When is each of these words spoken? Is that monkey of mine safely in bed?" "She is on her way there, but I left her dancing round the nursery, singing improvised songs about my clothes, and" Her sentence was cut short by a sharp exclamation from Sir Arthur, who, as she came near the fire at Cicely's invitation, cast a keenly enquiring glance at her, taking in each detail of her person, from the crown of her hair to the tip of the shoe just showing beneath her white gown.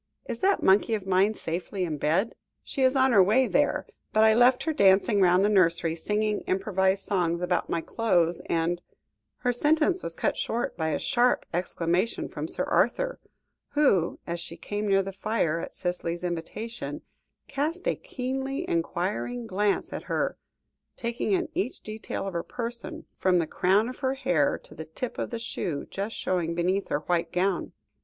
Is 0.25 0.39
that 0.39 0.63
monkey 0.63 0.95
of 0.95 1.05
mine 1.05 1.35
safely 1.35 1.83
in 1.83 1.99
bed?" 1.99 2.33
"She 2.63 2.81
is 2.81 2.95
on 2.95 3.11
her 3.11 3.21
way 3.21 3.45
there, 3.45 3.85
but 4.11 4.23
I 4.23 4.33
left 4.33 4.63
her 4.63 4.73
dancing 4.73 5.21
round 5.21 5.45
the 5.45 5.47
nursery, 5.47 5.93
singing 5.93 6.39
improvised 6.47 7.03
songs 7.05 7.39
about 7.39 7.69
my 7.69 7.81
clothes, 7.81 8.41
and" 8.47 8.81
Her 9.43 9.53
sentence 9.53 10.01
was 10.01 10.15
cut 10.15 10.35
short 10.37 10.75
by 10.75 10.89
a 10.89 10.97
sharp 10.97 11.45
exclamation 11.53 12.27
from 12.29 12.47
Sir 12.47 12.63
Arthur, 12.63 13.19
who, 13.73 14.17
as 14.25 14.39
she 14.39 14.57
came 14.57 14.87
near 14.87 15.03
the 15.03 15.11
fire 15.13 15.59
at 15.59 15.71
Cicely's 15.75 16.23
invitation, 16.23 17.03
cast 17.47 17.87
a 17.87 17.95
keenly 17.95 18.67
enquiring 18.67 19.45
glance 19.45 19.93
at 19.93 20.01
her, 20.09 20.35
taking 20.95 21.33
in 21.33 21.47
each 21.53 21.81
detail 21.81 22.25
of 22.25 22.33
her 22.33 22.41
person, 22.41 23.05
from 23.19 23.37
the 23.37 23.45
crown 23.45 23.87
of 23.87 23.99
her 23.99 24.15
hair 24.15 24.57
to 24.63 24.73
the 24.73 24.85
tip 24.85 25.19
of 25.19 25.29
the 25.29 25.37
shoe 25.37 25.85
just 25.91 26.15
showing 26.15 26.55
beneath 26.55 26.87
her 26.87 27.01
white 27.01 27.31
gown. 27.31 27.71